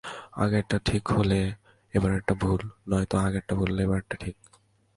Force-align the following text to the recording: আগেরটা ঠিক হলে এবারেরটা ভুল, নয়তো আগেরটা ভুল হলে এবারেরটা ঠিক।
আগেরটা 0.35 0.77
ঠিক 0.85 1.03
হলে 1.07 1.39
এবারেরটা 1.93 2.33
ভুল, 2.33 2.61
নয়তো 2.89 3.15
আগেরটা 3.17 3.53
ভুল 3.55 3.69
হলে 3.71 3.83
এবারেরটা 3.83 4.15
ঠিক। 4.19 4.35